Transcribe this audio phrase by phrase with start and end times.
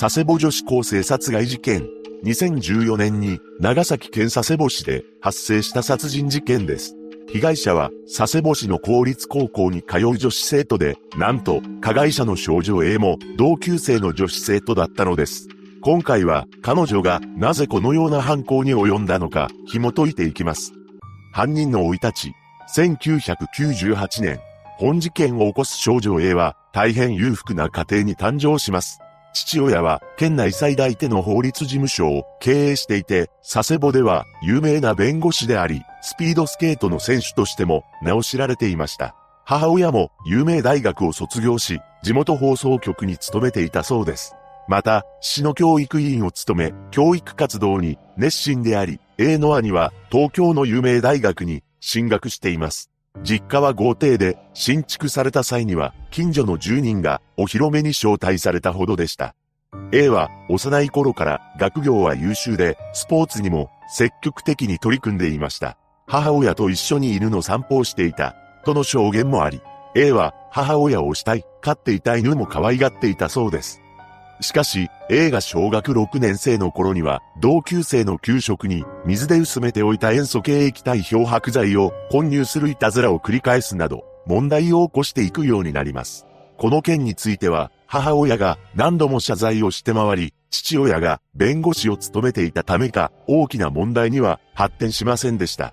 [0.00, 1.84] 佐世保女子高生殺害事件。
[2.22, 6.94] 2014年に長崎県佐世保市で発生した殺人事件です。
[7.32, 15.48] 被害者は佐世保市の公立高校に通う女子生徒で、なんと加害者の少女 A も同級生の女子生徒だったのです。
[15.80, 20.74] 今回は彼女がなぜこのような犯行に及んだのか紐解いていきます。
[21.32, 22.32] 犯人の生い立ち、
[22.72, 24.38] 1998年、
[24.76, 29.00] 本事件を起こす少女 A は大変裕福な家庭に誕生します。
[29.38, 39.14] 父親は県内最大手の法律事務所を経営していて、佐世保では有名な弁護士であり、スピードスケートの選手としても名を知られていました。
[39.44, 44.34] 母親も有名大学を卒業し、地元放送局に勤めていたそうです。
[44.66, 52.90] また、市の教育委員を務め、教育活動に熱心であり、A の兄は東京の有名大学に進学しています。
[53.22, 59.34] 実家は豪邸で新築された際には近所の住人がお披露目に招待されたほどでした。
[59.90, 65.78] A は幼い頃から学業は優秀でスポーツにも積極的に取り組んでいました。
[66.06, 68.34] 母親と一緒に犬の散歩をしていた
[68.64, 69.62] との証言もあり、
[69.94, 73.80] A は母親をしたい、飼っていた犬も可愛がっていたそうです。
[74.40, 86.26] しかし、A が小学6年生の頃には、同級生の給食に水で薄めておいた塩素系液体漂白剤を混入するいたずらを繰り返すなど、問題を起こしていくようになります。
[86.58, 95.72] この件については、母親が何度も謝罪をして回り、父親が弁護士を務めていたためか、大きな問題には発展しませんでした。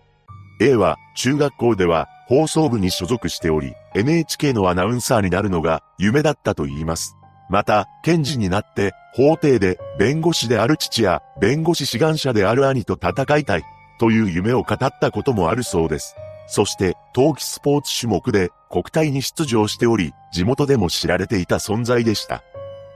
[0.62, 7.18] A は中学校では放送部に所属しており、NHK のアナウンサーになるのが夢だったと言います。
[7.50, 13.64] また、検事になって法廷で弁護士である父や弁護士志願者である兄と戦いたい
[14.00, 16.16] という夢を語ったこともあるそうです。
[16.48, 22.44] そして、冬季スポーツ種目で国体に出場しており、地元でも知られていた存在でした。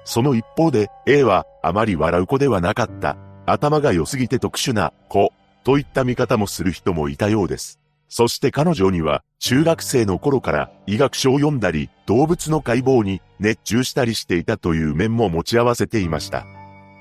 [0.03, 3.17] その一方で、A はあまり笑う子ではなかった。
[3.45, 5.31] 頭が良すぎて特殊な子
[5.64, 7.80] といった見方もする人もいたようです。
[8.08, 16.45] そして彼女には中学生の頃から医学書を読んだり動物の解剖に熱中したりしていたという面も持ち合わせていました。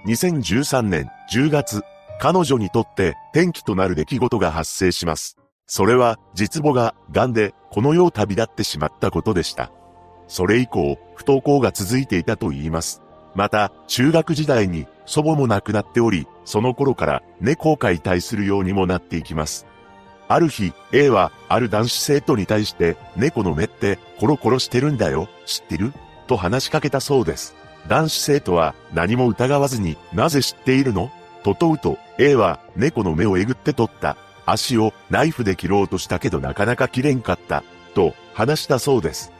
[0.07, 1.83] 2013年10月、
[2.21, 5.38] 彼女にとって転機となる出来事が発生します。
[5.69, 9.71] それは実母が癌でこの世を旅立ってしまったことでした。
[10.27, 13.03] それ以降、不登校が続いていたと言います。
[13.35, 19.67] また、中学時代に祖母も亡くなっており、その頃から猫を解体するようにもなっていきます。
[20.27, 25.93] ある日、A は、ある男子生徒に対して、猫の目ってコロコロしてるんだよ、知ってる？
[26.27, 27.55] と話しかけたそうです。
[27.89, 31.11] 男子生徒は何も疑わずに、なぜ知っているの？
[31.43, 34.17] と問うと、A は猫の目をえぐって取った。
[34.51, 37.63] 足をナイフで切ろうとしたけどなかなか切れんかった。
[37.95, 39.33] と話したそうです。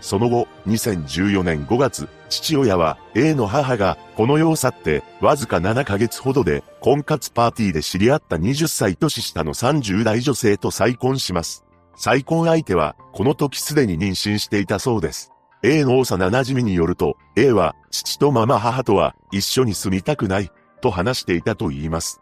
[0.00, 11.64] その後、2014年5月、父親は A の母がこの世を去ってわずか7ヶ月ほどで婚活パーティーで知り合った20歳年下の30代女性と再婚します。
[11.96, 15.32] 再婚相手はこの時すでに妊娠していたそうです。
[15.62, 22.20] A の幼馴染によると A は父とママ母とは一緒に住みたくないと話していたと言います。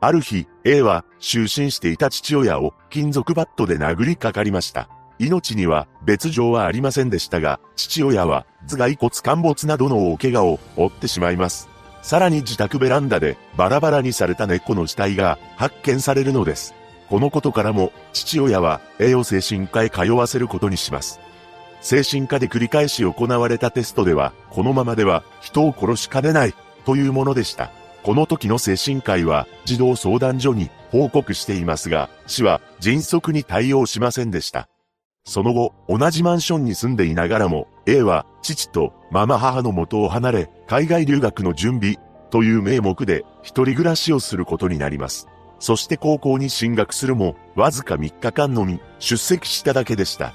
[0.00, 4.88] ある日、A は就寝していた父親を金属バットで殴りかかりました。
[5.18, 11.68] 命には別状はありませんでしたが、父親は頭蓋骨陥没などの大怪我を負ってしまいます。
[12.02, 16.74] さらに自宅ベランダでバラバラにされた猫の死体が発見されるのです。
[17.08, 21.20] このことからも父親は栄養精神科へ通わせることにします。
[21.80, 27.70] 精神科で繰り返し行われたテストでは、このままでは人を殺しかねないというものでした。
[28.06, 34.68] この時の精神科医は児童相談所に報告していますが、市は迅速に対応しませんでした。
[35.24, 41.96] その後、同じマンションに住んでいながらも、A は父とママ母の元を離れ、海外留学の準備
[42.30, 45.26] という名目で一人暮らしをすることになります。
[45.58, 50.32] そして高校に進学するも、わずか3日間のみ出席しただけでした。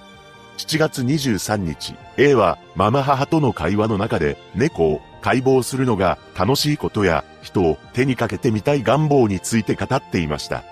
[0.58, 10.64] 7月23日、A はママ母との会話の中で猫を解剖するのが楽しいことや人を手にかけてみたい願望について語っていました。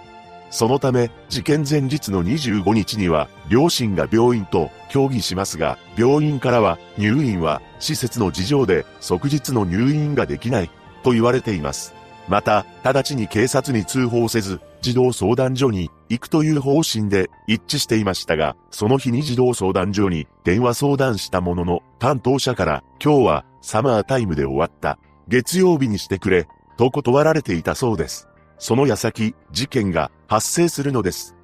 [0.52, 10.72] そのため、事件前日の25日には、両親が病院と協議しますが、病院からは、入院は、施設の事情で、即日の入院ができない、
[11.04, 11.94] と言われています。
[12.28, 24.98] また、直ちに警察に通報せず、児童相談所に行くという方針で一致していましたが、その日に児童相談所に電話相談したものの、担当者から、今日はサマータイムで終わった。
[25.28, 26.48] 月曜日にしてくれ、
[26.78, 28.28] と断られていたそうです。
[28.58, 31.36] その矢先、事件が発生するのです。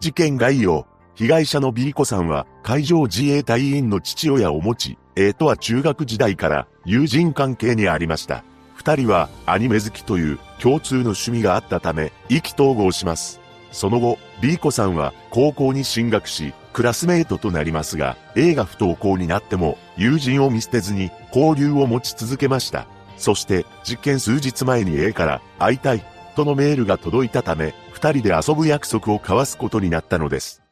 [0.00, 0.86] 事件概要。
[1.14, 8.44] 被害者の B 子さんは海上自衛隊員の父親を持ち、A とは中学時代から友人関係にありました。
[8.74, 13.43] 二人はアニメ好きという共通の趣味があったため意気投合します。
[13.74, 22.86] その後、B 子さんは高校に進学し、クラスメイトとなりますが、A が不登校になっても友人を見捨てずに交流を持ち続けました。
[23.16, 26.04] そして実験数日前に A から会いたい
[26.36, 30.62] とのメールが届いたため、二人で遊ぶ約束を交わすことになったのです。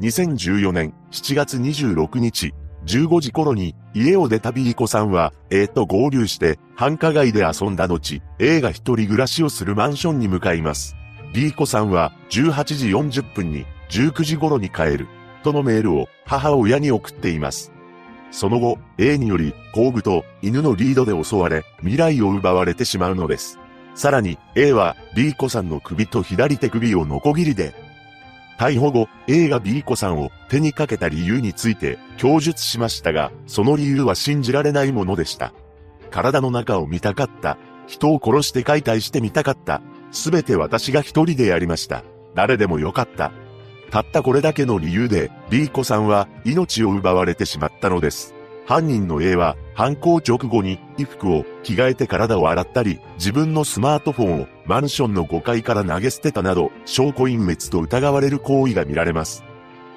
[0.00, 2.52] 2014年7月26日、
[2.84, 10.96] 15時頃に家を出た B 子さんは A と合流して繁華街で遊んだ後、A が一人暮らしをするマンションに向かいます。
[11.32, 12.88] B 子さんは18時
[13.20, 15.08] 40分に19時頃に帰る
[15.42, 17.72] とのメールを母親に送っています。
[18.30, 23.58] その後、A により工具と犬のリードで襲われ未来を奪われてしまうのです。
[23.94, 27.74] さらに A は B 子さんの首と左手首をノコギリで
[28.58, 35.52] 逮捕後、A が B 子さんを手にかけた理由について供述しましたが、その理由は信じられないものでした。
[36.10, 37.58] 体の中を見たかった。
[37.88, 39.82] 人を殺して解体してみたかった。
[40.12, 42.04] すべて私が一人でやりました。
[42.34, 43.32] 誰でもよかった。
[43.90, 48.34] たったこれだけの理由で、B 子さんは命を奪われてしまったのです。
[48.64, 59.44] 犯人の A は犯行直後に衣服を着替えて体を洗ったり、自分のスマートフォンをマンションの5階から投げ捨てたなど、証拠隠滅と疑われる行為が見られます。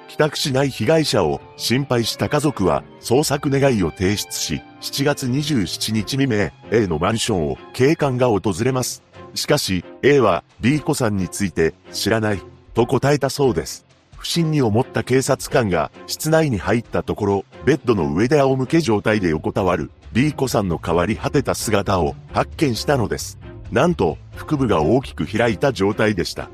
[0.08, 9.05] 帰宅しない被害者を心配した家族は捜索願いを提出し、7月27日未明、A のマンションを警官が訪れます。
[9.36, 12.40] しかし、A は B 子さんについて知らない
[12.74, 13.86] と答えたそうです。
[14.16, 23.38] 不審に思った警察官が室内に入ったところ、ベッドの上で仰向け状態で横たわる B 子さんの変わり果てた姿を発見したのです。
[23.70, 26.48] なんと、腹部が大きく開いた状態でした。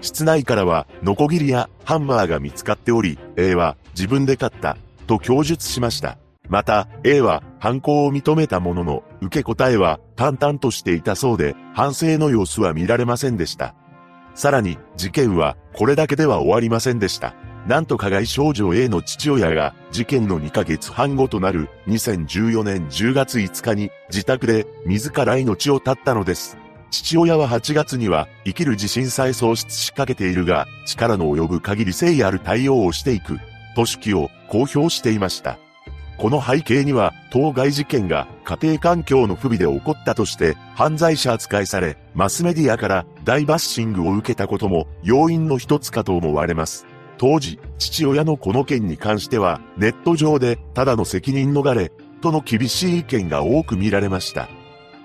[0.00, 6.16] 室内からは、ノコギリやハンマーが見つかっており、A は自分で買った、と供述しました。
[6.48, 13.74] また、A は犯行を認めたものの、受け答えは淡々としていたそうで、反省の様子は見られませんでした。
[14.34, 17.34] さらに、事件はこれだけでは終わりませんでした。
[17.66, 26.56] なんと加害少女 A の父親が事件の2ヶ月半後となる2014年10月5日に自宅で自ら命を絶ったのです。
[26.90, 33.38] 父親は8月には生きる自信さえ喪失しかけているが力の及ぶ限り誠意ある対応をしていく
[33.76, 35.58] と手記を公表していました。
[36.20, 46.84] この背景には、当該事件が家庭環境の不備で起こったとして犯罪者扱いされ、マスメディアから大バッシングを受けたことも要因の一つかと思われます。
[47.16, 51.90] 当時、父親のこの件に関しては、ネット上でただの責任逃れ、
[52.20, 54.50] との厳しい意見が多く見られました。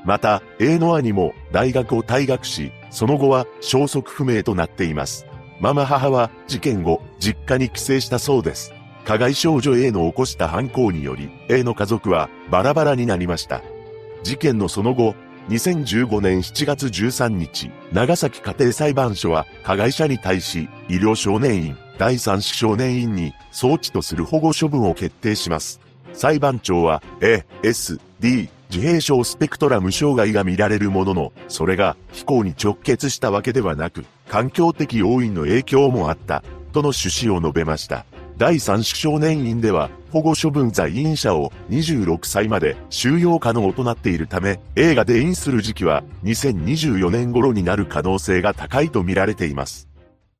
[0.03, 5.25] また、A の兄も大学を退学し、その後は消息不明となっています。
[5.61, 8.74] ママ母は事件後、実家に帰省したそうです。
[9.05, 13.61] 加害少女 A の起こした犯行により、A の家族はバラバラになりました。
[14.23, 15.13] 事件のその後、
[15.49, 25.79] 2015年7月13日、長崎家庭裁判所は加害者に対し、医療少年院、第三子少年院に装置とする保護処分を決定します。
[26.13, 36.41] 裁判長は A、S、D、自閉症スペクトラム障害が見られるものの、それが非行に直結したわけではなく、環境的要因の影響もあった、
[36.73, 38.03] との趣旨を述べました。
[38.37, 49.87] 第三種少年院では保護処分在院者を26歳まで収容可能となっているため、映画で院する時期は2024年頃になる可能性が高いと見られています。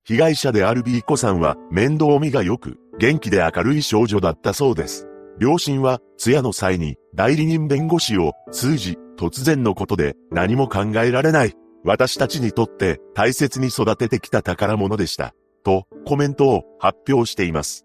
[0.04, 5.08] 被害者である B 子さんは面倒見が良く、元気で明るい少女だったそうです。
[5.40, 11.54] 両親は通夜の際に代理人弁護士を通じ突然のことで何も考えられない。
[11.84, 15.34] 私たちにとって大切に育ててきた宝物でした。
[15.64, 17.85] とコメントを発表しています。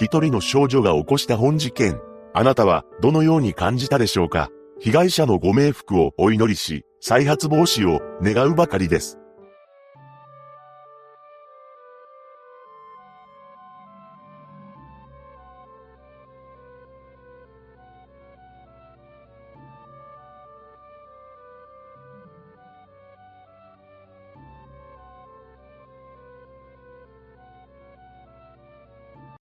[0.00, 2.00] 一人の少女が起こした本事件。
[2.32, 4.48] あなたはどのように感じたでしょうか？
[4.78, 9.18] 被害者のご冥福をお祈りし、再発防止を願うばかりです。